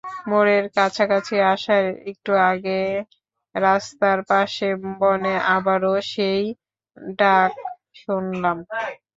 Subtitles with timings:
[0.29, 2.79] মোড়ের কাছাকাছি আসার একটু আগে
[3.55, 6.41] রাস্তার পাশের বনে আবারও সেই
[7.17, 7.51] ডাক
[8.01, 8.57] শুনলাম।